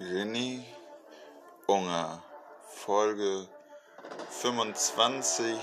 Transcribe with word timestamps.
René 0.00 0.64
Unger, 1.66 2.22
Folge 2.68 3.48
25, 4.30 5.58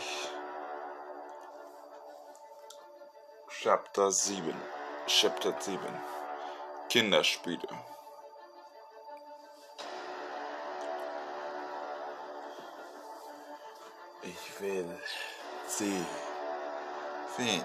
Chapter 3.47 4.12
7, 4.12 4.53
Chapter 5.08 5.53
7, 5.58 5.79
Kinderspiele. 6.90 7.65
Ich 14.22 14.60
will 14.60 14.99
sie, 15.65 16.05
wen? 17.38 17.63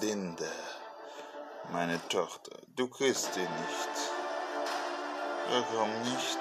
Linda, 0.00 0.50
meine 1.70 2.00
Tochter, 2.08 2.58
du 2.74 2.88
küsst 2.88 3.34
sie 3.34 3.40
nicht. 3.40 4.11
Warum 5.52 5.90
nicht? 6.00 6.38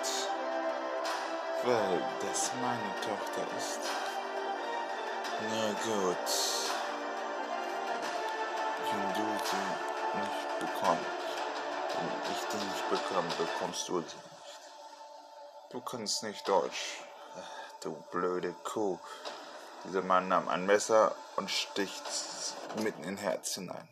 Weil 1.64 2.02
das 2.22 2.52
meine 2.62 2.96
Tochter 3.02 3.46
ist. 3.58 3.82
Na 5.50 5.72
gut. 5.84 6.28
Wenn 8.90 9.14
du 9.14 9.28
sie 9.44 10.18
nicht 10.18 10.60
bekommst, 10.60 11.06
wenn 11.94 12.32
ich 12.32 12.42
die 12.54 12.66
nicht 12.66 12.90
bekomme, 12.90 13.28
bekommst 13.38 13.90
du 13.90 14.00
sie 14.00 14.16
nicht. 14.16 14.62
Du 15.72 15.82
kannst 15.82 16.24
nicht 16.24 16.48
Deutsch. 16.48 17.02
Du 17.82 18.02
blöde 18.12 18.54
Kuh. 18.64 18.98
Dieser 19.84 20.04
Mann 20.04 20.30
nahm 20.30 20.48
ein 20.48 20.66
Messer 20.66 21.14
und 21.36 21.52
sticht 21.52 22.06
mitten 22.78 23.04
in 23.04 23.18
Herz 23.18 23.56
hinein. 23.56 23.90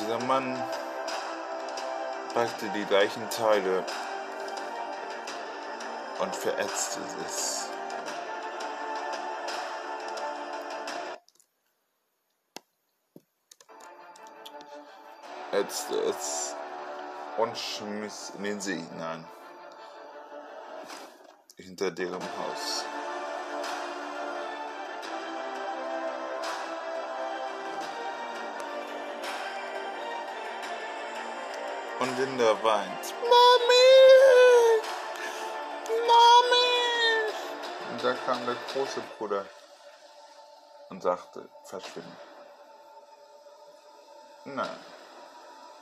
Dieser 0.00 0.18
Mann 0.24 0.60
packte 2.34 2.68
die 2.70 2.84
gleichen 2.84 3.30
Teile 3.30 3.84
und 6.18 6.34
verätzte 6.34 7.00
es. 7.24 7.68
Ätzte 15.52 15.94
es 15.94 16.56
und 17.38 17.56
schmiss 17.56 18.32
in 18.36 18.42
den 18.42 18.60
See 18.60 18.74
hinein, 18.74 19.24
hinter 21.56 21.92
deren 21.92 22.20
Haus. 22.20 22.84
Und 32.04 32.18
Linda 32.18 32.62
weint. 32.62 33.14
Mami! 33.22 33.88
Mami! 36.06 37.32
Und 37.90 38.04
da 38.04 38.12
kam 38.26 38.44
der 38.44 38.56
große 38.74 39.00
Bruder 39.16 39.46
und 40.90 41.02
sagte, 41.02 41.48
verschwinde. 41.64 42.16
Nein, 44.44 44.76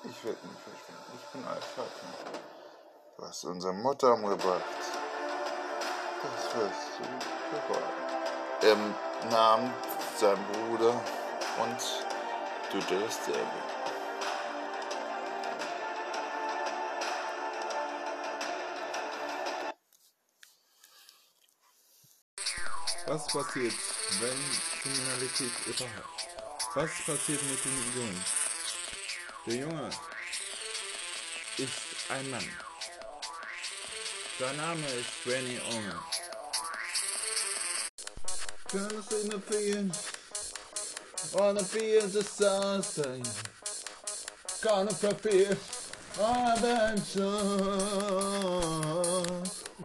ich 0.04 0.24
werde 0.24 0.38
nicht 0.46 0.60
verschwinden. 0.60 1.12
Ich 1.16 1.26
bin 1.32 1.42
Vater. 1.42 2.40
Du 3.16 3.24
hast 3.26 3.44
unsere 3.44 3.72
Mutter 3.72 4.14
umgebracht. 4.14 4.62
Das 6.22 6.54
wirst 6.54 7.00
du 7.00 7.04
bereuen. 7.50 7.96
Er 8.60 8.76
nahm 9.28 9.74
seinen 10.16 10.46
Bruder 10.52 10.94
und 11.60 12.04
du 12.70 12.78
dasselbe. 12.78 13.71
Was 23.12 23.26
passiert, 23.26 23.74
wenn 24.20 24.40
Kriminalität 24.80 25.52
überhaupt? 25.66 26.28
Was 26.74 26.90
passiert 27.04 27.42
mit 27.42 27.62
dem 27.62 27.76
Jungen? 27.94 28.24
Der 29.44 29.54
Junge 29.54 29.90
ist 31.58 31.72
ein 32.08 32.30
Mann. 32.30 32.48
Sein 34.38 34.56
Name 34.56 34.86
ist 34.86 35.24
Benny 35.26 35.60
Unger. 35.72 36.02
Gonna 38.72 39.02
see 39.02 39.28
the 39.28 39.38
feeling, 39.40 39.92
wanna 41.34 41.62
feel 41.62 42.08
the 42.08 42.22
sunshine. 42.22 43.28
Gonna 44.62 44.90
fulfill 44.90 45.54
adventure. 46.18 47.26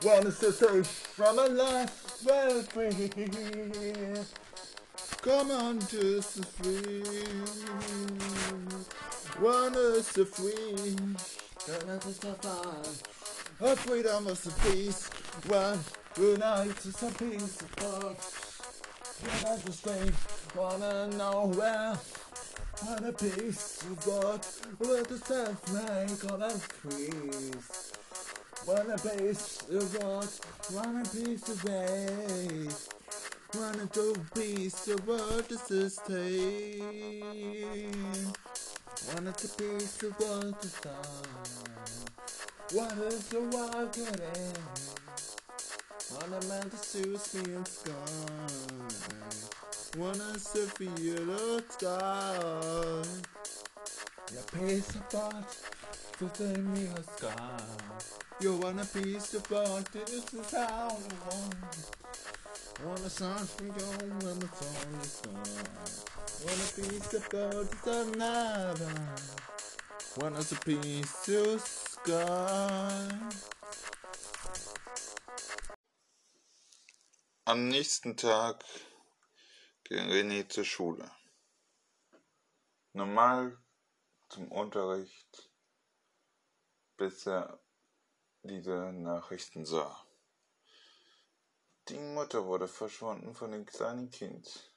Wanna 0.01 0.31
set 0.31 0.87
from 0.87 1.39
a 1.39 1.47
life 1.49 2.06
well 2.25 2.61
free. 2.63 3.09
Come 5.21 5.51
on 5.51 5.79
to 5.79 6.17
the 6.17 6.45
free. 6.57 7.03
Run 9.39 9.75
us 9.75 10.11
the 10.13 10.25
free. 10.25 10.95
Don't 11.67 11.87
let 11.87 12.05
us 12.05 12.17
suffer. 12.17 13.65
Our 13.65 13.75
freedom 13.75 14.27
is 14.27 14.41
the 14.41 14.51
peace. 14.69 15.09
One 15.47 15.79
unite 16.17 16.85
is 16.85 17.03
a 17.03 17.11
peace 17.11 17.61
of 17.61 17.69
thought. 17.71 18.19
Give 19.23 19.45
us 19.45 19.61
the 19.63 19.71
strength. 19.73 20.55
Wanna 20.55 21.07
know 21.17 21.51
where? 21.55 21.97
And 22.87 23.05
a 23.05 23.11
peace 23.11 23.81
of 23.81 24.05
God. 24.05 24.45
Let 24.79 25.11
us 25.11 25.23
self 25.23 25.73
make 25.73 26.31
all 26.31 26.43
us 26.43 26.61
freeze. 26.67 27.96
Wanna 28.67 28.97
piece 28.97 29.61
of 29.71 29.95
what? 30.03 30.39
Wanna 30.73 31.03
piece 31.05 31.47
of 31.47 31.63
waste? 31.63 32.93
Wanna 33.55 33.85
go 33.93 34.13
piece 34.35 34.89
of 34.89 35.07
what 35.07 35.47
does 35.47 35.65
this 35.69 35.95
take? 36.05 36.83
Wanna 39.07 39.31
to 39.31 39.47
piece 39.47 40.03
of 40.03 40.11
what 40.19 40.65
is 40.65 40.73
done? 40.81 40.97
Wanna 42.73 43.09
to 43.29 43.39
walk 43.55 43.97
it 43.97 44.19
in? 44.35 44.53
Wanna 46.11 46.45
man 46.47 46.69
to 46.69 46.77
choose 46.91 47.33
me 47.35 47.53
in 47.53 47.65
sky? 47.65 47.93
Wanna 49.97 50.37
see 50.37 50.65
the 50.87 51.63
sky? 51.69 53.03
Ja, 54.33 54.41
piece 54.59 54.89
of 54.89 55.13
what? 55.13 55.57
To 56.19 56.43
me 56.59 56.87
a 56.87 57.03
sky. 57.15 58.16
You 58.39 58.55
wanna 58.57 58.85
piece 58.85 59.33
of 59.33 59.51
art, 59.51 59.91
this 59.91 60.31
is 60.31 60.51
how 60.51 60.89
I 60.89 61.27
want. 61.27 61.55
Wanna 62.85 63.09
sound 63.09 63.49
from 63.49 63.65
you 63.65 63.73
when 64.23 64.37
the 64.37 64.47
song 64.47 65.01
is 65.01 65.21
gone. 65.25 65.43
Wanna 66.45 66.67
piece 66.77 67.13
of 67.15 67.27
art, 67.33 67.67
it's 67.71 67.87
another. 67.87 68.93
Wanna 70.17 70.39
a 70.39 70.55
piece 70.63 71.29
of 71.29 71.61
sky. 71.61 73.09
Am 77.47 77.69
nächsten 77.69 78.15
Tag 78.17 78.63
ging 79.85 80.11
René 80.11 80.47
zur 80.47 80.63
Schule. 80.63 81.09
Normal 82.93 83.57
zum 84.29 84.51
Unterricht, 84.51 85.49
bis 86.97 87.25
er 87.25 87.59
diese 88.47 88.91
Nachrichten 88.93 89.65
sah. 89.65 90.05
Die 91.89 91.99
Mutter 91.99 92.45
wurde 92.45 92.67
verschwunden 92.67 93.33
von 93.33 93.51
dem 93.51 93.65
kleinen 93.65 94.09
Kind. 94.09 94.73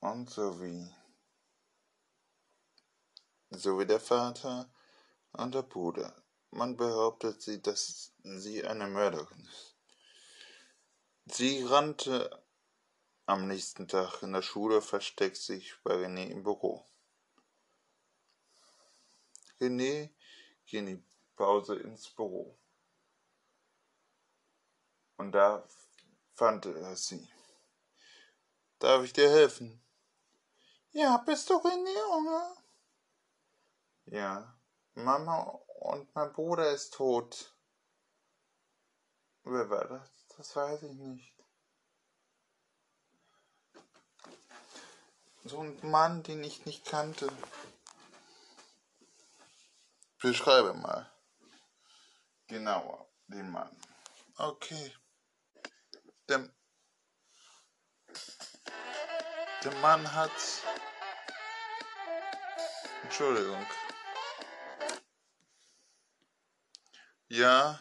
Und 0.00 0.30
so 0.30 0.60
wie, 0.60 0.94
der 3.86 4.00
Vater 4.00 4.70
und 5.32 5.54
der 5.54 5.62
Bruder. 5.62 6.22
Man 6.50 6.76
behauptet 6.76 7.42
sie, 7.42 7.60
dass 7.60 8.12
sie 8.22 8.66
eine 8.66 8.86
Mörderin 8.86 9.46
ist. 9.46 9.76
Sie 11.26 11.62
rannte 11.62 12.42
am 13.26 13.46
nächsten 13.46 13.86
Tag 13.86 14.22
in 14.22 14.32
der 14.32 14.42
Schule, 14.42 14.80
versteckt 14.80 15.36
sich 15.36 15.74
bei 15.82 15.94
René 15.94 16.28
im 16.28 16.42
Büro. 16.42 16.86
René 19.60 20.10
ging 20.66 21.04
Pause 21.38 21.76
ins 21.76 22.08
Büro. 22.08 22.58
Und 25.18 25.30
da 25.30 25.64
fand 26.34 26.66
er 26.66 26.96
sie. 26.96 27.28
Darf 28.80 29.04
ich 29.04 29.12
dir 29.12 29.30
helfen? 29.30 29.80
Ja, 30.90 31.18
bist 31.18 31.48
du 31.48 31.54
René 31.54 31.96
Junge? 32.10 32.56
Ja, 34.06 34.58
Mama 34.94 35.60
und 35.80 36.12
mein 36.12 36.32
Bruder 36.32 36.72
ist 36.72 36.94
tot. 36.94 37.54
Wer 39.44 39.70
war 39.70 39.84
das? 39.86 40.10
Das 40.36 40.56
weiß 40.56 40.82
ich 40.82 40.94
nicht. 40.94 41.34
So 45.44 45.60
ein 45.60 45.78
Mann, 45.88 46.24
den 46.24 46.42
ich 46.42 46.66
nicht 46.66 46.84
kannte. 46.84 47.28
Beschreibe 50.20 50.74
mal 50.74 51.08
genauer 52.48 53.08
den 53.28 53.50
Mann. 53.50 53.70
Okay. 54.38 54.92
Der, 56.28 56.48
der 59.64 59.74
Mann 59.76 60.12
hat. 60.12 60.30
Entschuldigung. 63.02 63.66
Ja. 67.28 67.78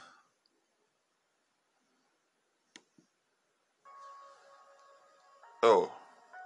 Oh, 5.61 5.89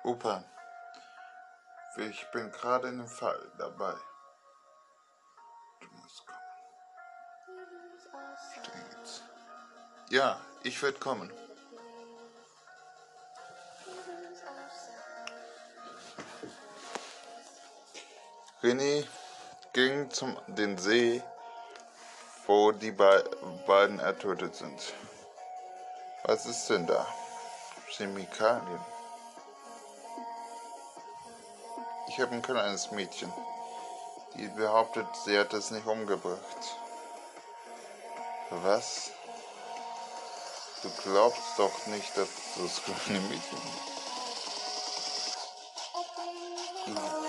Opa. 0.03 0.43
Ich 1.97 2.25
bin 2.31 2.51
gerade 2.51 2.87
in 2.87 2.99
dem 2.99 3.07
Fall 3.07 3.51
dabei. 3.57 3.95
Ja, 10.11 10.37
ich 10.63 10.83
werde 10.83 10.99
kommen. 10.99 11.31
René 18.61 19.07
ging 19.71 20.11
zum 20.11 20.37
den 20.47 20.77
See, 20.77 21.23
wo 22.45 22.73
die 22.73 22.91
be 22.91 23.23
beiden 23.65 23.99
ertötet 23.99 24.53
sind. 24.53 24.93
Was 26.25 26.45
ist 26.45 26.67
denn 26.67 26.85
da? 26.87 27.07
Chemikalien. 27.87 28.85
Ich 32.09 32.19
habe 32.19 32.33
ein 32.33 32.41
kleines 32.41 32.91
Mädchen, 32.91 33.31
die 34.35 34.49
behauptet, 34.49 35.07
sie 35.23 35.39
hat 35.39 35.53
es 35.53 35.71
nicht 35.71 35.87
umgebracht. 35.87 36.75
Was? 38.49 39.13
Du 40.81 40.89
glaubst 41.03 41.59
doch 41.59 41.85
nicht, 41.87 42.17
dass 42.17 42.29
das 42.57 42.83
kleine 42.83 43.19
Mädchen 43.21 43.59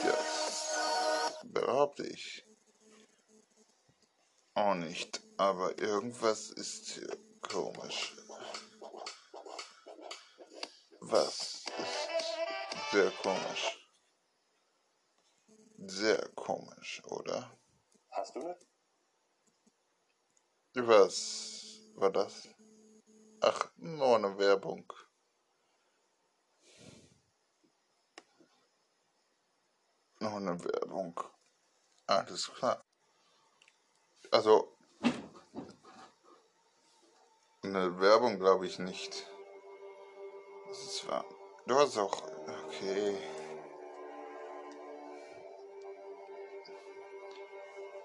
Das 0.03 1.41
behaupte 1.45 2.07
ich. 2.07 2.45
Auch 4.55 4.75
nicht, 4.75 5.21
aber 5.37 5.79
irgendwas 5.79 6.51
ist 6.51 6.87
hier 6.87 7.17
komisch. 7.43 8.17
Was 11.01 11.65
ist 11.79 12.09
sehr 12.91 13.11
komisch? 13.11 13.79
Sehr 15.79 16.29
komisch, 16.35 17.03
oder? 17.05 17.59
Hast 18.11 18.35
du 18.35 18.41
ne? 18.41 18.57
Was 20.75 21.83
war 21.97 22.11
das? 22.11 22.49
Ach, 23.44 23.69
nur 23.77 24.15
eine 24.15 24.39
Werbung. 24.39 24.93
Nur 30.21 30.37
eine 30.37 30.65
Werbung. 30.65 31.21
Alles 32.06 32.53
klar. 32.55 32.85
Also, 34.31 34.77
eine 37.65 37.99
Werbung 38.00 38.39
glaube 38.39 38.69
ich 38.69 38.79
nicht. 38.79 39.27
Das 40.69 40.79
ist 40.79 41.09
wahr. 41.09 41.25
Du 41.67 41.75
hast 41.75 41.99
auch. 41.99 42.23
Okay. 42.67 43.19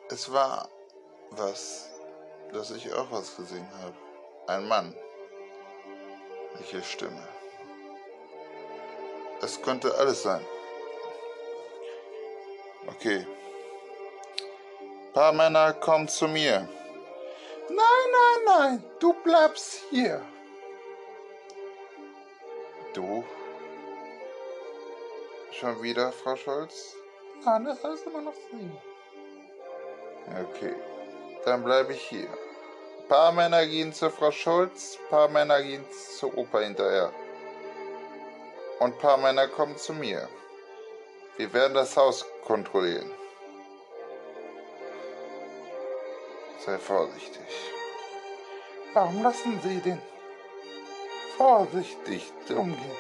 Es 0.10 0.32
war 0.32 0.68
was, 1.30 1.92
dass 2.52 2.72
ich 2.72 2.92
auch 2.92 3.12
was 3.12 3.36
gesehen 3.36 3.72
habe. 3.84 3.96
Ein 4.48 4.68
Mann. 4.68 4.96
Welche 6.58 6.84
Stimme. 6.84 7.28
Es 9.42 9.62
könnte 9.62 9.94
alles 9.98 10.24
sein. 10.24 10.46
Okay. 12.88 13.26
Ein 15.08 15.14
paar 15.14 15.34
Männer 15.34 15.74
kommen 15.74 16.08
zu 16.08 16.28
mir. 16.28 16.68
Nein, 17.70 17.78
nein, 17.78 18.46
nein, 18.46 18.84
du 19.00 19.14
bleibst 19.24 19.82
hier. 19.90 20.22
Du? 22.94 23.24
Schon 25.52 25.82
wieder, 25.82 26.12
Frau 26.12 26.36
Scholz? 26.36 26.96
Nein, 27.44 27.66
das 27.66 27.84
heißt 27.84 28.08
immer 28.08 28.22
noch 28.22 28.34
Sie. 28.34 28.72
Okay, 30.40 30.76
dann 31.46 31.64
bleibe 31.64 31.94
ich 31.94 32.02
hier. 32.02 32.30
Paar 33.10 33.32
Männer 33.32 33.66
gehen 33.66 33.94
zu 33.94 34.10
Frau 34.10 34.32
Schulz, 34.32 34.98
paar 35.10 35.30
Männer 35.30 35.62
gehen 35.62 35.86
zu 36.20 36.28
Opa 36.38 36.60
hinterher. 36.60 37.14
Und 38.80 39.00
paar 39.00 39.16
Männer 39.16 39.48
kommen 39.48 39.78
zu 39.78 39.94
mir. 39.94 40.28
Wir 41.38 41.54
werden 41.54 41.74
das 41.74 41.96
Haus 41.96 42.26
kontrollieren. 42.44 43.10
Sei 46.66 46.78
vorsichtig. 46.78 47.72
Warum 48.94 49.24
lassen 49.24 49.58
Sie 49.64 49.80
den 49.80 50.02
vorsichtig 51.38 52.34
umgehen? 52.50 52.98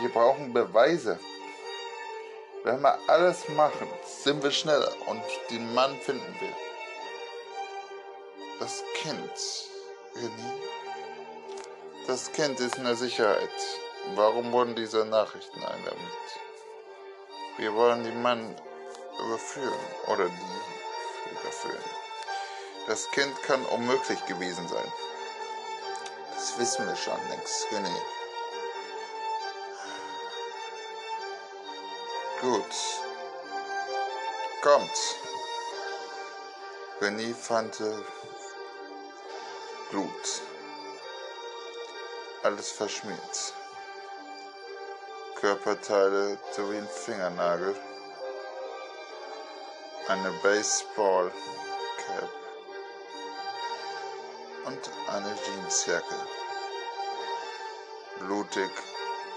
Wir 0.00 0.08
brauchen 0.08 0.52
Beweise. 0.52 1.20
Wenn 2.64 2.80
wir 2.80 2.98
alles 3.06 3.48
machen, 3.50 3.88
sind 4.04 4.42
wir 4.42 4.50
schneller 4.50 4.92
und 5.06 5.22
den 5.48 5.72
Mann 5.74 5.94
finden 6.00 6.34
wir. 6.40 6.75
Das 8.58 8.82
Kind, 8.94 9.30
René, 10.14 10.52
das 12.06 12.32
Kind 12.32 12.58
ist 12.58 12.78
in 12.78 12.84
der 12.84 12.96
Sicherheit. 12.96 13.50
Warum 14.14 14.50
wurden 14.50 14.74
diese 14.74 15.04
Nachrichten 15.04 15.62
eingesammelt? 15.62 16.28
Wir 17.58 17.74
wollen 17.74 18.02
den 18.02 18.22
Mann 18.22 18.56
überführen 19.18 19.78
oder 20.06 20.24
die 20.28 21.32
überführen. 21.32 21.84
Das 22.86 23.10
Kind 23.10 23.42
kann 23.42 23.62
unmöglich 23.66 24.24
gewesen 24.24 24.66
sein. 24.68 24.92
Das 26.34 26.58
wissen 26.58 26.86
wir 26.86 26.96
schon 26.96 27.20
längst, 27.28 27.66
René. 27.72 27.94
Gut. 32.40 32.74
Kommt. 34.62 35.16
René 37.02 37.34
fand 37.34 37.82
Blut. 39.90 40.42
Alles 42.42 42.72
verschmiert. 42.72 43.54
Körperteile 45.36 46.38
sowie 46.52 46.78
ein 46.78 46.88
Fingernagel. 46.88 47.76
Eine 50.08 50.32
Baseball 50.42 51.30
Cap 51.98 52.30
und 54.64 54.90
eine 55.08 55.34
Jeansjacke. 55.44 56.14
Blutig 58.18 58.70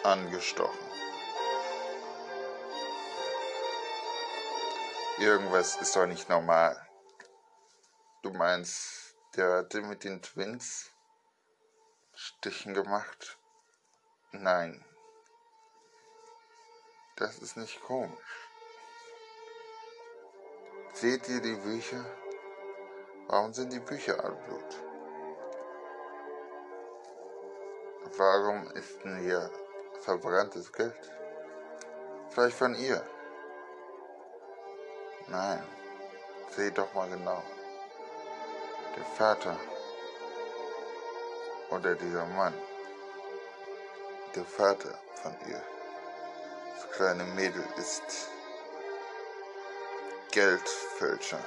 angestochen. 0.03 0.89
Irgendwas 5.19 5.75
ist 5.75 5.95
doch 5.95 6.05
nicht 6.05 6.29
normal. 6.29 6.75
Du 8.21 8.31
meinst, 8.31 8.98
der 9.35 9.57
hatte 9.57 9.81
mit 9.81 10.03
den 10.03 10.21
Twins 10.21 10.91
Stichen 12.13 12.73
gemacht? 12.73 13.37
Nein. 14.31 14.83
Das 17.15 17.39
ist 17.39 17.57
nicht 17.57 17.81
komisch. 17.83 18.49
Seht 20.93 21.29
ihr 21.29 21.41
die 21.41 21.55
Bücher? 21.55 22.05
Warum 23.27 23.53
sind 23.53 23.71
die 23.71 23.79
Bücher 23.79 24.23
all 24.23 24.35
Blut? 24.35 24.83
Warum 28.17 28.71
ist 28.71 29.03
denn 29.03 29.19
hier 29.19 29.51
verbranntes 30.01 30.73
Geld? 30.73 31.11
Vielleicht 32.29 32.57
von 32.57 32.75
ihr. 32.75 33.01
Nein, 35.27 35.63
seht 36.49 36.77
doch 36.77 36.93
mal 36.93 37.07
genau. 37.09 37.43
Der 38.95 39.05
Vater 39.17 39.57
oder 41.69 41.95
dieser 41.95 42.25
Mann, 42.25 42.53
der 44.35 44.43
Vater 44.43 44.97
von 45.21 45.35
ihr, 45.47 45.61
das 46.75 46.91
kleine 46.91 47.23
Mädel 47.23 47.63
ist 47.77 48.29
Geldfälscher. 50.31 51.39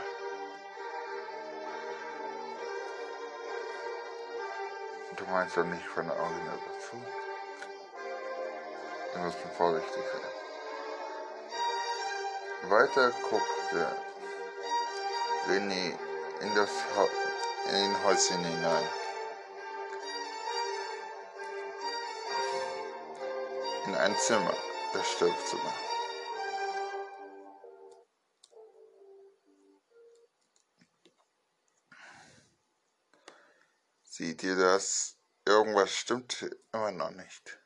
Du 5.16 5.24
meinst 5.26 5.56
doch 5.56 5.64
nicht 5.64 5.86
von 5.86 6.06
der 6.06 6.16
Organisation? 6.16 7.06
Wir 9.12 9.22
müssen 9.22 9.50
vorsichtig 9.56 10.02
sein. 10.12 10.32
Weiter 12.70 13.10
guckte 13.28 13.86
René 15.48 15.94
in, 16.40 16.54
das 16.54 16.70
ha 16.96 17.21
in 17.66 17.72
den 17.72 18.04
Häuschen 18.04 18.44
hinein. 18.44 18.88
In 23.86 23.94
ein 23.94 24.16
Zimmer, 24.18 24.54
das 24.92 25.10
Schlafzimmer. 25.10 25.74
Seht 34.02 34.42
ihr 34.42 34.56
das? 34.56 35.16
Irgendwas 35.44 35.90
stimmt 35.90 36.48
immer 36.72 36.92
noch 36.92 37.10
nicht. 37.10 37.58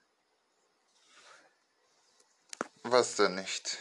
Was 2.82 3.16
denn 3.16 3.34
nicht? 3.34 3.78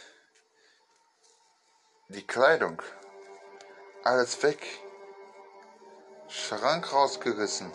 Die 2.08 2.26
Kleidung. 2.26 2.82
Alles 4.04 4.42
weg. 4.42 4.85
Schrank 6.36 6.92
rausgerissen. 6.92 7.72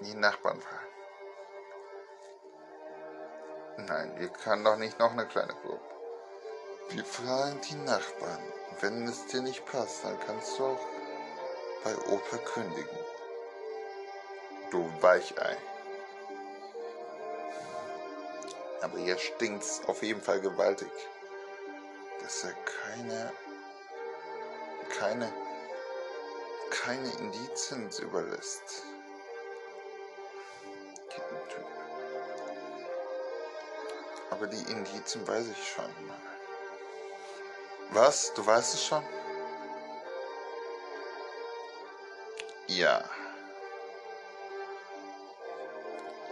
Die 0.00 0.14
Nachbarn 0.14 0.60
fragen. 0.60 0.86
Nein, 3.78 4.14
wir 4.16 4.28
können 4.28 4.64
doch 4.64 4.76
nicht 4.76 4.98
noch 5.00 5.10
eine 5.10 5.26
kleine 5.26 5.52
Gruppe. 5.54 5.84
Wir 6.90 7.04
fragen 7.04 7.60
die 7.68 7.74
Nachbarn. 7.74 8.40
Wenn 8.80 9.08
es 9.08 9.26
dir 9.26 9.42
nicht 9.42 9.66
passt, 9.66 10.04
dann 10.04 10.18
kannst 10.20 10.56
du 10.58 10.66
auch 10.66 10.80
bei 11.82 11.94
Opa 12.12 12.36
kündigen. 12.38 12.98
Du 14.70 14.88
Weichei. 15.02 15.56
Aber 18.82 18.98
hier 18.98 19.18
stinkt's 19.18 19.82
auf 19.88 20.02
jeden 20.02 20.22
Fall 20.22 20.40
gewaltig. 20.40 20.92
Dass 22.22 22.44
er 22.44 22.52
keine, 22.52 23.32
keine, 24.98 25.32
keine 26.70 27.10
Indizien 27.18 27.90
überlässt. 28.00 28.84
Aber 34.30 34.46
die 34.46 34.70
Indizien 34.70 35.26
weiß 35.26 35.46
ich 35.48 35.68
schon. 35.68 35.90
Was? 37.90 38.34
Du 38.34 38.44
weißt 38.44 38.74
es 38.74 38.84
schon? 38.84 39.02
Ja. 42.66 43.02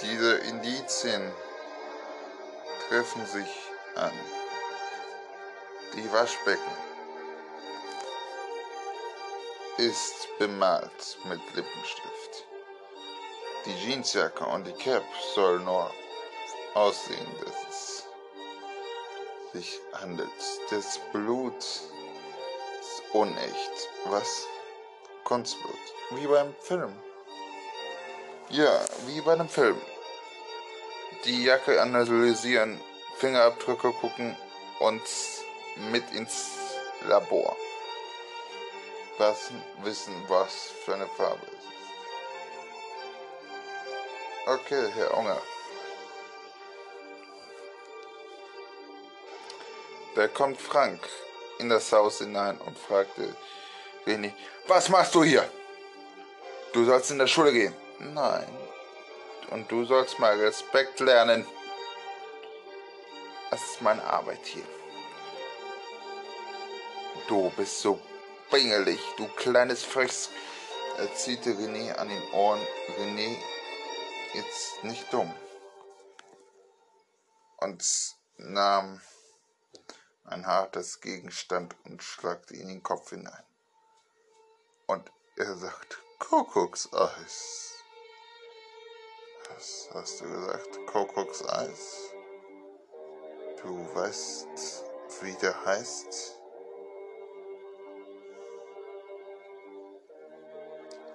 Diese 0.01 0.35
Indizien 0.39 1.33
treffen 2.89 3.25
sich 3.27 3.71
an. 3.95 4.13
Die 5.95 6.13
Waschbecken 6.13 6.94
ist 9.79 10.29
bemalt 10.39 11.19
mit 11.25 11.41
Lippenstift. 11.55 12.47
Die 13.67 13.75
Jeansjacke 13.75 14.45
und 14.45 14.67
die 14.67 14.73
Cap 14.73 15.03
soll 15.35 15.61
nur 15.61 15.91
aussehen, 16.75 17.27
dass 17.41 17.55
es 17.69 18.05
sich 19.53 19.81
handelt. 19.93 20.29
Das 20.71 21.01
Blut 21.13 21.59
ist 21.59 23.03
unecht. 23.13 23.89
Was? 24.07 24.47
Kunstblut. 25.25 25.75
Wie 26.11 26.27
beim 26.27 26.55
Film. 26.61 26.95
Ja, 28.51 28.81
wie 29.07 29.21
bei 29.23 29.33
einem 29.33 29.49
Film. 29.49 29.81
Die 31.25 31.45
Jacke 31.45 31.81
analysieren, 31.81 32.79
Fingerabdrücke 33.17 33.93
gucken 33.93 34.37
und 34.81 35.03
mit 35.91 36.13
ins 36.13 36.51
Labor. 37.09 37.57
Was 39.19 39.51
wissen, 39.83 40.15
was 40.29 40.73
für 40.85 40.95
eine 40.95 41.07
Farbe 41.07 41.47
es 41.47 41.53
ist. 41.53 41.65
Okay, 44.47 44.91
Herr 44.95 45.17
Unger. 45.17 45.41
Da 50.17 50.29
kommt 50.29 50.61
Frank 50.61 51.01
in 51.59 51.69
das 51.69 51.93
Haus 51.93 52.19
hinein 52.19 52.59
und 52.59 52.77
fragte 52.77 53.35
René, 54.07 54.33
was 54.67 54.89
machst 54.89 55.15
du 55.15 55.25
hier? 55.25 55.49
Du 56.73 56.85
sollst 56.85 57.11
in 57.11 57.19
der 57.19 57.27
Schule 57.27 57.53
gehen. 57.53 57.75
Nein. 58.01 58.49
Und 59.51 59.71
du 59.71 59.85
sollst 59.85 60.19
mal 60.19 60.39
Respekt 60.39 60.99
lernen. 61.01 61.47
Das 63.51 63.63
ist 63.63 63.83
meine 63.83 64.03
Arbeit 64.03 64.45
hier. 64.45 64.65
Du 67.29 67.51
bist 67.57 67.81
so 67.81 68.01
pingelig, 68.55 69.01
du 69.17 69.27
kleines 69.27 69.83
Frechs. 69.83 70.31
Er 70.97 71.13
zielte 71.17 71.51
René 71.51 71.93
an 71.95 72.09
den 72.09 72.23
Ohren. 72.33 72.61
René, 72.97 73.37
jetzt 74.33 74.85
nicht 74.85 75.13
dumm. 75.13 75.35
Und 77.57 77.85
nahm 78.37 79.01
ein 80.25 80.47
hartes 80.47 81.01
Gegenstand 81.01 81.75
und 81.85 82.01
schlagte 82.01 82.55
ihn 82.55 82.61
in 82.61 82.69
den 82.69 82.83
Kopf 82.85 83.11
hinein. 83.11 83.45
Und 84.87 85.11
er 85.37 85.57
sagt, 85.57 85.99
Kuckuckseis. 86.21 87.75
Was 89.49 89.89
hast 89.95 90.21
du 90.21 90.31
gesagt? 90.31 90.87
Kuckuckseis? 90.87 92.11
Du 93.63 93.95
weißt, 93.97 94.85
wie 95.23 95.35
der 95.43 95.65
heißt? 95.65 96.44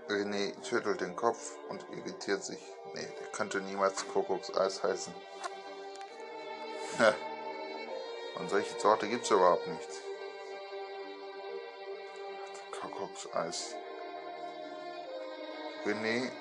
René 0.09 0.53
schüttelt 0.65 1.01
den 1.01 1.15
Kopf 1.15 1.55
und 1.69 1.85
irritiert 1.91 2.43
sich. 2.43 2.59
Nee, 2.95 3.07
der 3.19 3.27
könnte 3.27 3.61
niemals 3.61 4.07
Kuckuckseis 4.07 4.81
heißen. 4.81 5.13
Und 8.39 8.49
solche 8.49 8.79
Sorte 8.79 9.07
gibt's 9.07 9.29
überhaupt 9.29 9.67
nicht. 9.67 9.89
Kuckuckseis. 12.71 13.75
René 15.85 16.31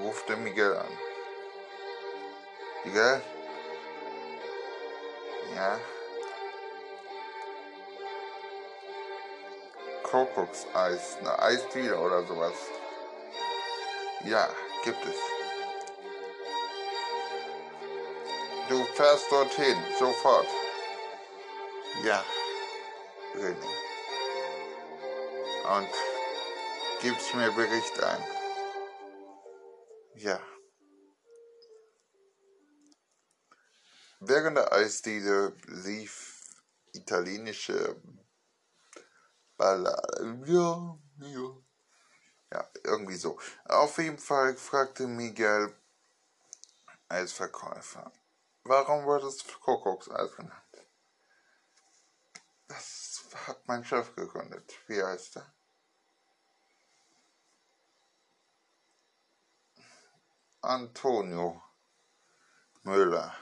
rufte 0.00 0.36
Miguel 0.36 0.76
an. 0.76 0.98
Miguel? 2.84 3.22
Ja? 5.54 5.78
Kuckuckseis, 10.14 11.16
eine 11.18 11.36
Eisdiele 11.42 11.98
oder 11.98 12.24
sowas. 12.24 12.54
Ja, 14.24 14.48
gibt 14.84 15.04
es. 15.04 15.16
Du 18.68 18.84
fährst 18.94 19.32
dorthin, 19.32 19.76
sofort. 19.98 20.46
Ja, 22.04 22.24
René. 23.34 23.66
Und 25.78 25.90
gibst 27.02 27.34
mir 27.34 27.50
Bericht 27.50 28.00
ein. 28.00 28.24
Ja. 30.14 30.38
Während 34.20 34.58
der 34.58 34.72
Eisdiele 34.72 35.56
lief 35.66 36.40
italienische. 36.92 37.96
Ja, 39.58 40.98
ja. 41.18 41.64
Ja, 42.52 42.70
irgendwie 42.84 43.16
so. 43.16 43.38
Auf 43.64 43.98
jeden 43.98 44.18
Fall 44.18 44.54
fragte 44.56 45.06
Miguel 45.06 45.74
als 47.08 47.32
Verkäufer, 47.32 48.12
warum 48.64 49.06
wird 49.06 49.24
es 49.24 49.44
Kuckuckseis 49.60 50.36
genannt? 50.36 50.62
Das 52.68 53.24
hat 53.46 53.66
mein 53.66 53.84
Chef 53.84 54.14
gegründet. 54.14 54.72
Wie 54.86 55.02
heißt 55.02 55.36
er? 55.36 55.54
Antonio 60.60 61.62
Müller. 62.82 63.34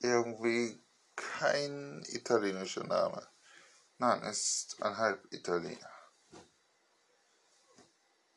Irgendwie 0.00 0.82
kein 1.16 2.02
italienischer 2.08 2.84
Name. 2.84 3.31
Nein, 4.02 4.20
ist 4.24 4.82
ein 4.82 4.96
Halbitaliener. 4.96 5.92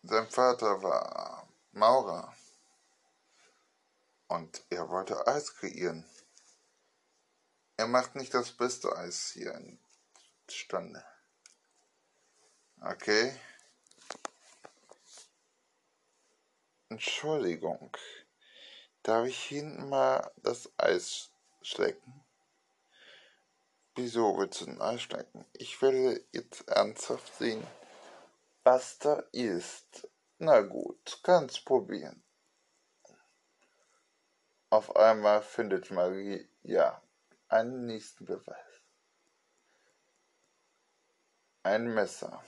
Sein 0.03 0.29
Vater 0.29 0.83
war 0.83 1.49
Maurer 1.71 2.37
und 4.27 4.63
er 4.69 4.87
wollte 4.89 5.25
Eis 5.25 5.55
kreieren. 5.55 6.07
Er 7.77 7.87
macht 7.87 8.13
nicht 8.13 8.31
das 8.35 8.51
beste 8.51 8.95
Eis 8.95 9.31
hier 9.31 9.55
in 9.55 9.79
Stande. 10.47 11.03
Okay? 12.81 13.35
Entschuldigung, 16.89 17.89
darf 19.01 19.25
ich 19.25 19.43
hinten 19.43 19.89
mal 19.89 20.31
das 20.43 20.69
Eis 20.77 21.31
schlecken? 21.63 22.24
Wieso 23.97 24.37
willst 24.37 24.59
du 24.59 24.65
denn 24.65 24.81
einstecken? 24.81 25.45
Ich 25.53 25.81
will 25.81 26.25
jetzt 26.33 26.67
ernsthaft 26.67 27.33
sehen, 27.37 27.65
was 28.63 28.99
da 28.99 29.23
ist. 29.31 30.09
Na 30.37 30.59
gut, 30.59 31.19
kannst 31.23 31.63
probieren. 31.63 32.21
Auf 34.69 34.93
einmal 34.97 35.41
findet 35.41 35.91
Marie, 35.91 36.45
ja, 36.63 37.01
einen 37.47 37.85
nächsten 37.85 38.25
Beweis. 38.25 38.57
Ein 41.63 41.93
Messer. 41.93 42.43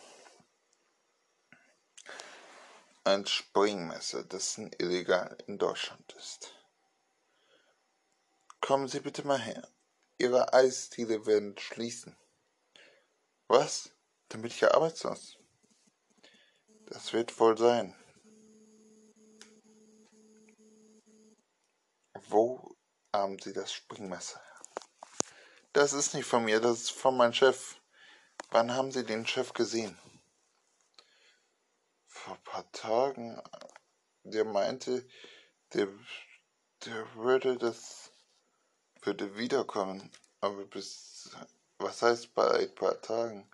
Ein 3.06 3.26
Springmesser, 3.26 4.26
das 4.26 4.58
illegal 4.58 5.38
in 5.48 5.58
Deutschland 5.58 6.12
ist. 6.18 6.54
Kommen 8.60 8.90
Sie 8.90 9.00
bitte 9.00 9.26
mal 9.26 9.40
her. 9.40 9.66
Ihre 10.18 10.54
Eisdiele 10.54 11.26
werden 11.26 11.58
schließen. 11.58 12.16
Was? 13.48 13.92
Dann 14.30 14.42
bin 14.42 14.52
ich 14.52 14.60
ja 14.60 14.74
arbeitslos. 14.74 15.38
Das 16.88 17.14
wird 17.14 17.40
wohl 17.40 17.58
sein. 17.58 17.96
Wo 22.30 22.76
haben 23.14 23.40
Sie 23.40 23.54
das 23.54 23.72
Springmesser? 23.72 24.42
Das 25.74 25.94
ist 25.94 26.14
nicht 26.14 26.26
von 26.26 26.44
mir, 26.44 26.60
das 26.60 26.82
ist 26.82 26.92
von 26.92 27.16
meinem 27.16 27.34
Chef. 27.34 27.80
Wann 28.50 28.74
haben 28.74 28.92
Sie 28.92 29.06
den 29.06 29.28
Chef 29.28 29.54
gesehen? 29.54 29.98
Vor 32.08 32.36
ein 32.36 32.44
paar 32.44 32.72
Tagen. 32.72 33.42
Der 34.24 34.44
meinte, 34.44 35.08
der, 35.74 35.88
der 36.86 37.16
würde 37.16 37.58
das, 37.58 38.07
würde 39.06 39.38
wiederkommen. 39.38 40.12
Aber 40.42 40.66
bis, 40.66 41.32
was 41.78 42.02
heißt 42.02 42.34
bei 42.34 42.50
ein 42.60 42.76
paar 42.76 43.02
Tagen? 43.02 43.50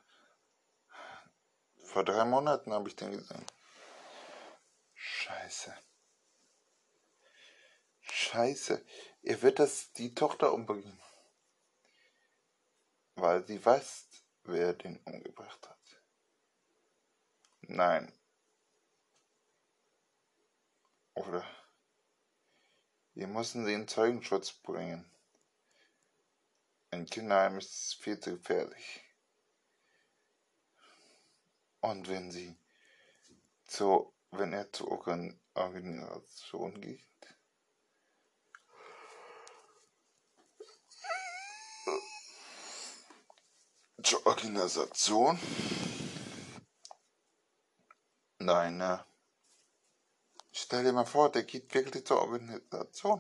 Vor 1.83 2.03
drei 2.03 2.25
Monaten 2.25 2.73
habe 2.73 2.89
ich 2.89 2.95
den 2.95 3.12
gesehen. 3.12 3.45
Scheiße. 4.95 5.75
Scheiße. 8.01 8.85
Er 9.21 9.41
wird 9.41 9.59
das 9.59 9.91
die 9.93 10.13
Tochter 10.13 10.53
umbringen. 10.53 11.00
Weil 13.15 13.45
sie 13.45 13.63
weiß, 13.63 14.07
wer 14.43 14.73
den 14.73 14.97
umgebracht 15.05 15.69
hat. 15.69 16.01
Nein. 17.62 18.12
Oder 21.13 21.45
wir 23.13 23.27
müssen 23.27 23.67
in 23.67 23.88
Zeugenschutz 23.88 24.51
bringen. 24.51 25.12
Ein 26.93 27.07
Kinderheim 27.07 27.57
ist 27.57 27.95
viel 27.95 28.19
zu 28.19 28.38
gefährlich. 28.38 29.01
Und 31.81 32.07
wenn 32.07 32.29
sie 32.29 32.55
zu, 33.65 34.13
wenn 34.29 34.53
er 34.53 34.71
zur 34.71 34.91
Organisation 34.91 36.79
geht, 36.79 37.01
zur 44.03 44.27
Organisation? 44.27 45.39
Nein, 48.38 48.77
ne? 48.77 49.03
Stell 50.51 50.83
dir 50.83 50.93
mal 50.93 51.05
vor, 51.05 51.31
der 51.31 51.43
geht 51.43 51.73
wirklich 51.73 52.05
zur 52.05 52.21
Organisation. 52.21 53.19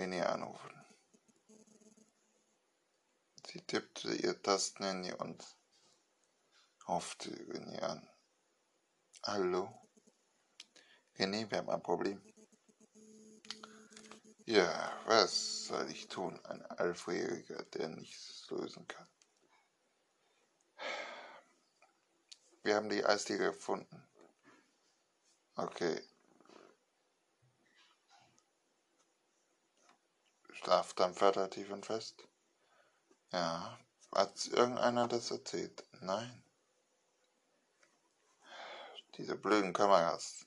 René 0.00 0.24
anrufen. 0.40 0.70
Sie 3.46 3.60
tippte 3.62 4.14
ihr 4.14 4.40
Tastenhandy 4.42 5.12
und 5.14 5.44
hoffte 6.86 7.30
René 7.30 7.80
an. 7.80 8.08
Hallo? 9.24 9.68
René, 11.18 11.50
wir 11.50 11.58
haben 11.58 11.70
ein 11.70 11.82
Problem. 11.82 12.22
Ja, 14.46 15.00
was 15.06 15.66
soll 15.66 15.90
ich 15.90 16.08
tun? 16.08 16.38
Ein 16.46 16.62
Elfjähriger, 16.78 17.62
der 17.74 17.88
nichts 17.88 18.48
lösen 18.50 18.86
kann. 18.88 19.06
Wir 22.62 22.76
haben 22.76 22.88
die 22.88 23.04
Eisdiele 23.04 23.52
gefunden. 23.52 24.08
Okay. 25.56 26.09
Schlaft 30.62 31.00
dein 31.00 31.14
Vater 31.14 31.48
tief 31.48 31.70
und 31.70 31.86
fest? 31.86 32.28
Ja. 33.32 33.78
Hat 34.12 34.46
irgendeiner 34.48 35.08
das 35.08 35.30
erzählt? 35.30 35.84
Nein. 36.02 36.44
Diese 39.16 39.36
blöden 39.36 39.72
Kameras. 39.72 40.46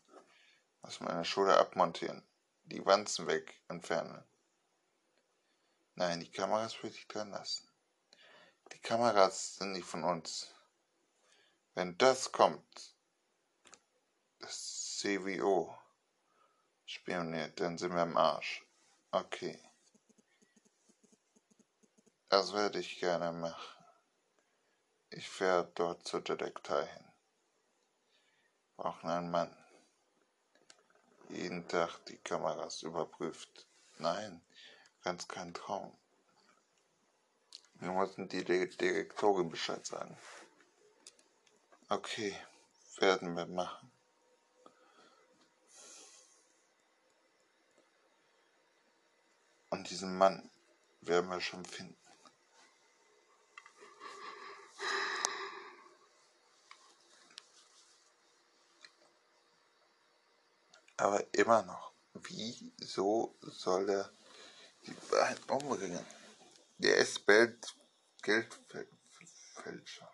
Aus 0.84 1.00
meiner 1.00 1.26
Schule 1.26 1.58
abmontieren. 1.58 2.24
Die 2.66 2.86
Wanzen 2.86 3.26
weg 3.26 3.60
entfernen. 3.70 4.24
Nein, 5.96 6.20
die 6.20 6.32
Kameras 6.32 6.84
würde 6.84 6.96
ich 6.96 7.08
dran 7.08 7.32
lassen. 7.32 7.68
Die 8.72 8.80
Kameras 8.80 9.56
sind 9.56 9.72
nicht 9.72 9.88
von 9.88 10.04
uns. 10.04 10.54
Wenn 11.74 11.98
das 11.98 12.32
kommt, 12.32 12.96
das 14.38 15.00
CVO 15.00 15.76
spioniert, 16.86 17.60
dann 17.60 17.80
sind 17.80 17.96
wir 17.96 18.04
im 18.04 18.16
Arsch. 18.16 18.64
Okay. 19.10 19.60
Das 22.34 22.52
werde 22.52 22.80
ich 22.80 23.00
gerne 23.00 23.32
machen. 23.32 23.86
Ich 25.12 25.30
fahre 25.30 25.72
dort 25.76 26.08
zur 26.08 26.20
Detektei 26.22 26.84
hin. 26.84 27.06
Brauchen 28.76 29.08
einen 29.08 29.30
Mann. 29.30 29.56
Jeden 31.30 31.68
Tag 31.68 32.04
die 32.08 32.18
Kameras 32.18 32.82
überprüft. 32.82 33.68
Nein, 34.00 34.42
ganz 35.04 35.28
kein 35.28 35.54
Traum. 35.54 35.96
Wir 37.76 37.92
mussten 37.92 38.28
die 38.28 38.44
Direktorin 38.44 39.52
Bescheid 39.52 39.86
sagen. 39.86 40.18
Okay, 41.88 42.36
werden 42.98 43.36
wir 43.36 43.46
machen. 43.46 43.92
Und 49.70 49.88
diesen 49.92 50.18
Mann 50.18 50.50
werden 51.02 51.30
wir 51.30 51.40
schon 51.40 51.64
finden. 51.64 52.03
Aber 60.98 61.34
immer 61.34 61.64
noch, 61.64 61.94
wieso 62.14 63.36
soll 63.42 63.90
er 63.90 64.12
die 64.86 64.94
beiden 65.10 65.44
umbringen? 65.50 66.06
Der 66.78 66.98
ist 66.98 67.26
Geldfälscher. 68.22 70.10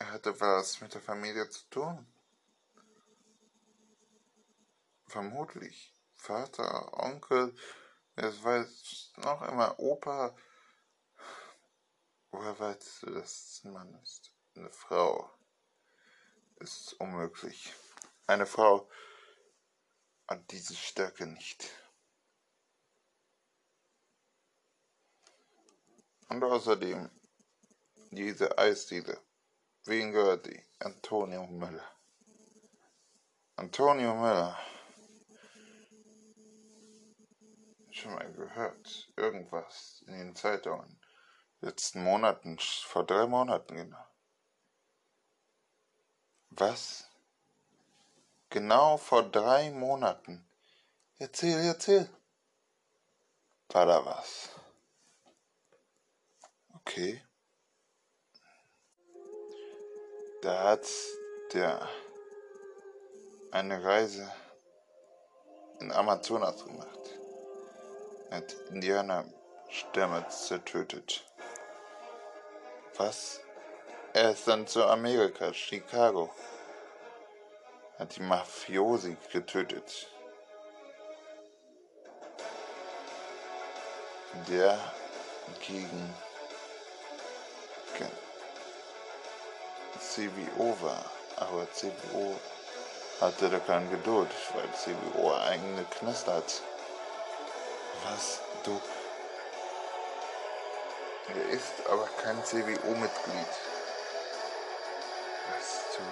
Er 0.00 0.12
hatte 0.12 0.40
was 0.40 0.80
mit 0.80 0.94
der 0.94 1.02
Familie 1.02 1.48
zu 1.50 1.68
tun. 1.70 2.06
Vermutlich. 5.06 5.92
Vater, 6.14 6.92
Onkel, 6.98 7.54
es 8.16 8.42
weiß 8.42 9.12
noch 9.16 9.42
immer 9.42 9.78
Opa. 9.78 10.36
Woher 12.30 12.58
weißt 12.58 13.02
du, 13.02 13.10
dass 13.14 13.32
es 13.32 13.64
ein 13.64 13.72
Mann 13.72 13.94
ist? 14.02 14.32
Eine 14.58 14.72
Frau. 14.72 15.30
Ist 16.56 16.94
unmöglich. 16.94 17.72
Eine 18.26 18.44
Frau 18.44 18.90
hat 20.26 20.50
diese 20.50 20.74
Stärke 20.74 21.28
nicht. 21.28 21.70
Und 26.28 26.42
außerdem 26.42 27.08
diese 28.10 28.58
Eisdiele 28.58 29.22
Wen 29.84 30.10
gehört 30.10 30.46
die? 30.46 30.60
Antonio 30.80 31.46
Müller. 31.46 31.88
Antonio 33.54 34.12
Müller. 34.12 34.58
Schon 37.92 38.12
mal 38.12 38.32
gehört. 38.32 39.12
Irgendwas 39.14 40.02
in 40.08 40.14
den 40.14 40.34
Zeitungen. 40.34 41.00
Letzten 41.60 42.02
Monaten, 42.02 42.58
vor 42.58 43.06
drei 43.06 43.26
Monaten 43.28 43.76
genau. 43.76 44.08
Was? 46.58 47.08
Genau 48.50 48.96
vor 48.96 49.22
drei 49.30 49.70
Monaten. 49.70 50.44
Erzähl, 51.18 51.64
erzähl. 51.64 52.10
War 53.68 53.86
da 53.86 54.04
was? 54.04 54.48
Okay. 56.74 57.22
Da 60.42 60.64
hat 60.64 60.86
der 61.52 61.88
eine 63.52 63.84
Reise 63.84 64.28
in 65.78 65.92
Amazonas 65.92 66.64
gemacht. 66.64 67.20
Hat 68.32 68.52
Indianerstämme 68.70 70.28
zertötet. 70.28 71.24
Was? 72.96 73.40
Er 74.12 74.30
ist 74.32 74.48
dann 74.48 74.66
zu 74.66 74.84
Amerika, 74.84 75.52
Chicago. 75.52 76.30
Hat 77.98 78.16
die 78.16 78.22
Mafiosi 78.22 79.16
getötet. 79.32 80.08
Der 84.48 84.78
gegen 85.66 86.14
CBO 90.18 90.76
war. 90.80 91.04
Aber 91.36 91.70
CBO 91.72 92.34
hatte 93.20 93.48
da 93.48 93.58
keine 93.60 93.88
Geduld, 93.88 94.30
weil 94.54 94.68
CBO 94.72 95.34
eigene 95.34 95.84
Knast 95.84 96.26
hat. 96.26 96.62
Was? 98.04 98.40
Du. 98.64 98.80
Er 101.28 101.48
ist 101.50 101.86
aber 101.88 102.08
kein 102.22 102.42
CBO-Mitglied. 102.44 103.77
Was 105.58 105.96
zum 105.96 106.04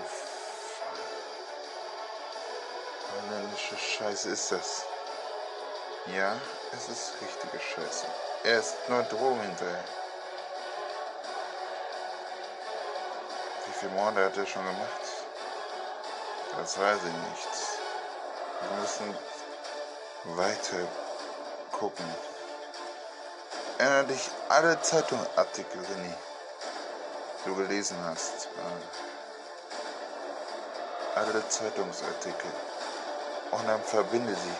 holländische 3.31 3.77
Scheiße 3.77 4.29
ist 4.31 4.51
das? 4.51 4.85
Ja, 6.07 6.37
es 6.73 6.89
ist 6.89 7.13
richtige 7.21 7.61
Scheiße. 7.61 8.07
Er 8.45 8.59
ist 8.59 8.75
nur 8.89 9.03
Drohung 9.05 9.41
hinterher. 9.41 9.85
Wie 13.67 13.73
viele 13.73 13.93
Morde 13.93 14.25
hat 14.25 14.37
er 14.37 14.47
schon 14.47 14.65
gemacht? 14.65 15.07
Das 16.59 16.79
weiß 16.79 16.99
ich 16.99 17.13
nicht. 17.13 17.49
Wir 18.63 18.81
müssen 18.81 19.19
weiter 20.37 20.89
gucken. 21.73 22.07
Erinnere 23.79 24.05
dich 24.07 24.31
alle 24.49 24.81
Zeitungartikel, 24.81 25.81
René, 25.83 26.15
du 27.45 27.55
gelesen 27.57 27.97
hast. 28.07 28.49
Alle 31.17 31.49
Zeitungsartikel. 31.49 32.51
Und 33.51 33.67
dann 33.67 33.83
verbinde 33.83 34.35
sie. 34.35 34.57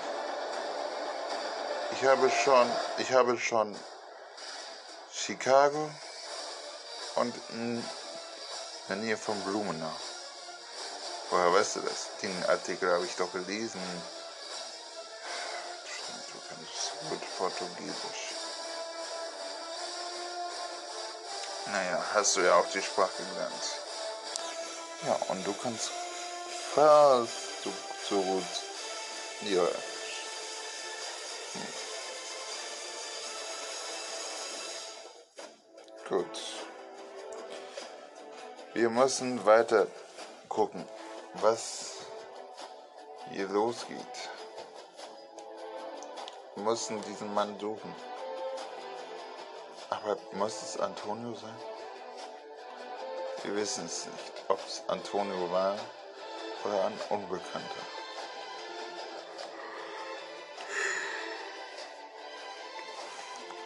Ich 1.93 2.05
habe 2.09 2.31
schon, 2.31 2.67
ich 2.97 3.13
habe 3.13 3.39
schon 3.39 3.77
Chicago 5.13 5.91
und 7.17 7.35
in 7.51 7.85
der 8.89 8.97
Nähe 8.97 9.19
von 9.19 9.39
Blumenau. 9.43 9.93
Woher 11.29 11.53
weißt 11.53 11.77
du 11.77 11.81
das? 11.81 12.09
Den 12.23 12.47
Artikel 12.47 12.91
habe 12.91 13.05
ich 13.05 13.15
doch 13.17 13.31
gelesen. 13.33 13.81
Stimmt, 15.85 16.25
du 16.33 16.39
kannst 16.49 17.11
gut 17.11 17.37
Portugiesisch. 17.37 18.35
Naja, 21.67 22.03
hast 22.15 22.37
du 22.37 22.41
ja 22.41 22.55
auch 22.55 22.71
die 22.71 22.81
Sprache 22.81 23.23
gelernt. 23.35 23.65
Ja, 25.07 25.19
und 25.29 25.47
du 25.47 25.53
kannst 25.53 25.91
fast 26.77 27.65
so, 27.65 27.71
so 28.07 28.21
gut 28.21 28.45
ja. 29.51 29.67
Hm. 31.53 31.73
Gut. 36.09 36.37
Wir 38.75 38.91
müssen 38.91 39.47
weiter 39.47 39.87
gucken 40.51 40.87
was 41.41 41.95
hier 43.31 43.49
losgeht. 43.49 44.17
Wir 46.57 46.65
müssen 46.65 47.03
diesen 47.05 47.33
Mann 47.33 47.59
suchen. 47.59 47.95
Aber 49.89 50.19
muss 50.33 50.61
es 50.63 50.79
Antonio 50.79 51.35
sein? 51.35 51.57
Wir 53.45 53.57
wissen 53.57 53.87
es 53.87 54.05
nicht, 54.07 54.33
ob 54.49 54.61
es 54.67 54.83
Antonio 54.89 55.51
war 55.51 55.77
oder 56.67 56.87
ein 56.87 56.99
Unbekannter. 57.11 57.83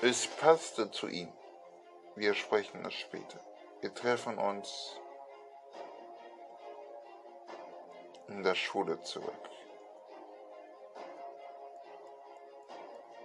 Es 0.03 0.27
passte 0.27 0.91
zu 0.91 1.09
ihm. 1.09 1.33
Wir 2.17 2.35
sprechen 2.35 2.85
es 2.87 2.95
später. 2.95 3.41
Wir 3.81 3.95
treffen 3.95 4.39
uns 4.39 4.97
in 8.29 8.43
der 8.43 8.55
Schule 8.55 9.01
zurück. 9.03 9.33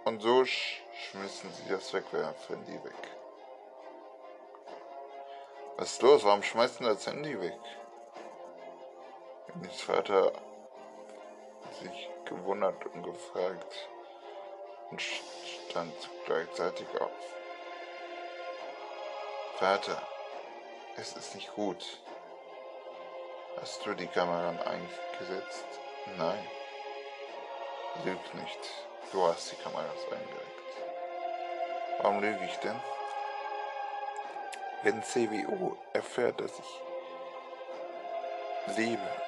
Und 0.04 0.20
so 0.22 0.44
sch 0.44 0.82
schmissen 1.10 1.52
sie 1.52 1.68
das 1.68 1.92
Wegwerf-Handy 1.92 2.84
weg. 2.84 3.10
Was 5.76 5.92
ist 5.92 6.02
los? 6.02 6.24
Warum 6.24 6.42
schmeißt 6.42 6.80
du 6.80 6.84
das 6.84 7.06
Handy 7.06 7.38
weg? 7.40 7.58
Jennys 9.56 9.80
Vater 9.80 10.32
sich 11.80 12.10
gewundert 12.26 12.84
und 12.86 13.02
gefragt 13.02 13.88
und 14.90 15.00
stand 15.00 15.94
gleichzeitig 16.26 16.86
auf. 17.00 17.10
Vater, 19.58 20.02
es 20.96 21.16
ist 21.16 21.34
nicht 21.34 21.54
gut. 21.54 22.00
Hast 23.60 23.84
du 23.86 23.94
die 23.94 24.06
Kameran 24.06 24.58
eingesetzt? 24.58 25.64
Nein. 26.18 26.46
Lüg 28.04 28.34
nicht. 28.34 28.58
Du 29.10 29.26
hast 29.26 29.52
die 29.52 29.56
Kameras 29.56 30.04
eingelegt. 30.04 30.66
Warum 32.02 32.20
lüge 32.20 32.44
ich 32.44 32.56
denn? 32.56 32.78
Wenn 34.82 35.02
CWO 35.02 35.78
erfährt, 35.94 36.40
dass 36.40 36.52
ich 36.58 36.82
lebe 38.76 39.25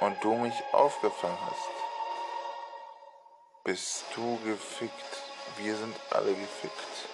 und 0.00 0.22
du 0.22 0.34
mich 0.34 0.54
aufgefangen 0.72 1.38
hast, 1.46 1.68
bist 3.64 4.04
du 4.14 4.38
gefickt. 4.44 5.22
Wir 5.56 5.76
sind 5.76 5.96
alle 6.10 6.34
gefickt. 6.34 7.08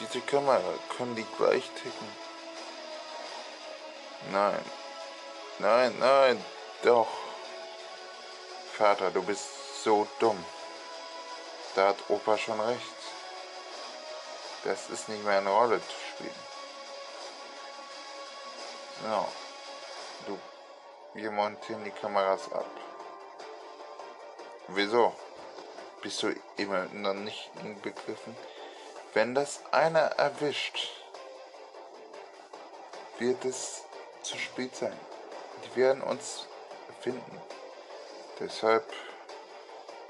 Diese 0.00 0.20
Kamera, 0.20 0.62
können 0.96 1.16
die 1.16 1.26
gleich 1.36 1.68
ticken? 1.70 2.08
Nein. 4.30 4.64
Nein, 5.58 5.98
nein, 5.98 6.44
doch. 6.82 7.08
Vater, 8.74 9.10
du 9.10 9.22
bist 9.22 9.82
so 9.82 10.06
dumm. 10.20 10.44
Da 11.74 11.88
hat 11.88 11.96
Opa 12.08 12.38
schon 12.38 12.60
recht. 12.60 12.80
Das 14.64 14.88
ist 14.90 15.08
nicht 15.08 15.24
mehr 15.24 15.38
eine 15.38 15.50
Rolle 15.50 15.80
zu 15.80 15.94
spielen. 16.14 16.57
So. 19.02 19.26
Du, 20.26 20.38
wir 21.14 21.30
montieren 21.30 21.84
die 21.84 21.90
Kameras 21.90 22.52
ab. 22.52 22.66
Wieso? 24.68 25.14
Bist 26.02 26.22
du 26.22 26.34
immer 26.56 26.84
noch 26.86 27.14
nicht 27.14 27.50
begriffen? 27.82 28.36
Wenn 29.14 29.34
das 29.34 29.62
einer 29.72 30.00
erwischt, 30.18 30.90
wird 33.18 33.44
es 33.44 33.82
zu 34.22 34.36
spät 34.36 34.76
sein. 34.76 34.98
Die 35.64 35.76
werden 35.76 36.02
uns 36.02 36.46
finden. 37.00 37.40
Deshalb 38.38 38.84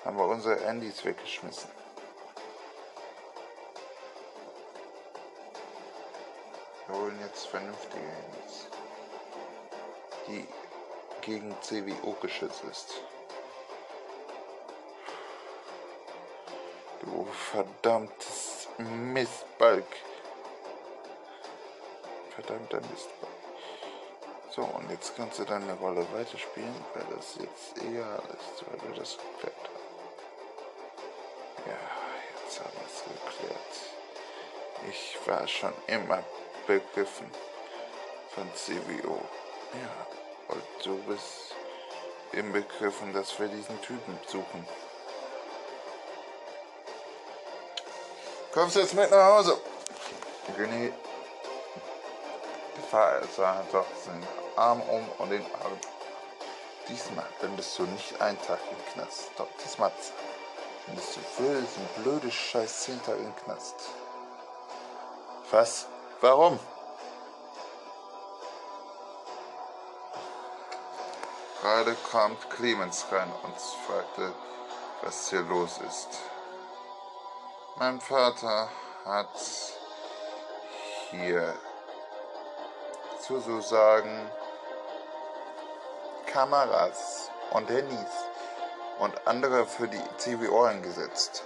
haben 0.05 0.17
wir 0.17 0.27
unsere 0.27 0.65
Handys 0.65 1.05
weggeschmissen. 1.05 1.71
Wir 6.87 6.97
holen 6.97 7.21
jetzt 7.21 7.47
vernünftige 7.47 7.99
Handys, 7.99 8.67
die 10.29 10.47
gegen 11.23 11.55
CWO 11.61 12.13
geschützt 12.21 12.63
ist. 12.71 13.03
Du 17.01 17.27
verdammtes 17.53 18.69
Mistbalg. 18.79 19.85
Verdammter 22.31 22.81
Mistbalg. 22.81 23.29
So, 24.51 24.63
und 24.63 24.91
jetzt 24.91 25.17
kannst 25.17 25.39
du 25.39 25.45
deine 25.45 25.75
Rolle 25.75 26.07
weiterspielen, 26.13 26.85
weil 26.95 27.05
das 27.17 27.37
jetzt 27.37 27.79
egal 27.79 28.23
ist, 28.37 28.65
weil 28.69 28.79
du 28.79 28.99
das 28.99 29.17
geklärt 29.17 29.55
hast. 29.63 29.79
Ja, 31.67 31.79
jetzt 32.43 32.61
haben 32.61 32.73
wir 32.73 32.87
es 32.87 33.05
geklärt. 33.05 33.75
Ich 34.91 35.19
war 35.27 35.47
schon 35.47 35.75
immer 35.87 36.23
begriffen 36.67 37.31
von 38.35 38.51
CBO. 38.55 39.21
Ja, 39.75 40.18
und 40.49 40.63
du 40.85 40.97
bist 41.05 41.55
im 42.33 42.53
Begriffen, 42.53 43.13
dass 43.13 43.39
wir 43.39 43.49
diesen 43.49 43.81
Typen 43.83 44.19
suchen. 44.27 44.67
Kommst 48.53 48.77
du 48.77 48.81
jetzt 48.81 48.95
mit 48.95 49.11
nach 49.11 49.25
Hause? 49.25 49.59
René 50.59 50.93
hat 52.93 53.73
doch 53.73 53.87
seinen 54.05 54.27
Arm 54.57 54.81
um 54.83 55.07
und 55.19 55.31
den 55.31 55.45
Arm. 55.63 55.79
Diesmal 56.89 57.27
landest 57.43 57.79
du 57.79 57.83
nicht 57.83 58.21
einen 58.21 58.41
Tag 58.43 58.59
im 58.71 58.93
Knast. 58.93 59.31
Doch 59.37 59.49
diesmal 59.63 59.93
landest 60.87 61.17
du 61.17 61.21
für 61.21 61.61
diesen 61.61 61.87
blöde 62.03 62.31
Scheiß 62.31 62.85
zehn 62.85 63.03
Tage 63.05 63.19
im 63.19 63.37
Knast. 63.37 63.75
Was? 65.51 65.87
Warum? 66.21 66.59
Gerade 71.69 71.95
kommt 72.11 72.49
Clemens 72.49 73.05
rein 73.13 73.31
und 73.43 73.55
fragte, 73.87 74.33
was 75.03 75.29
hier 75.29 75.43
los 75.43 75.79
ist. 75.87 76.09
Mein 77.77 78.01
Vater 78.01 78.71
hat 79.05 79.29
hier 81.11 81.55
sozusagen 83.21 84.31
Kameras 86.25 87.31
und 87.51 87.69
Handys 87.69 88.15
und 89.01 89.27
andere 89.27 89.67
für 89.67 89.89
die 89.89 90.03
TV 90.17 90.65
eingesetzt. 90.65 91.45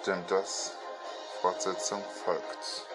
Stimmt 0.00 0.30
das? 0.30 0.70
Fortsetzung 1.40 2.04
folgt. 2.24 2.91